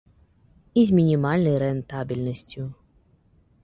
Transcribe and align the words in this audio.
І 0.81 0.85
з 0.91 0.95
мінімальнай 1.01 1.61
рэнтабельнасцю. 1.67 2.61